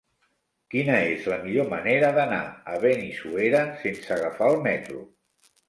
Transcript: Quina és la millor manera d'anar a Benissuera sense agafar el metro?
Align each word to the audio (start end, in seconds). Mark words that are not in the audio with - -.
Quina 0.75 0.95
és 1.09 1.27
la 1.31 1.37
millor 1.43 1.69
manera 1.73 2.09
d'anar 2.17 2.41
a 2.73 2.81
Benissuera 2.87 3.63
sense 3.85 4.19
agafar 4.19 4.51
el 4.57 4.61
metro? 4.69 5.09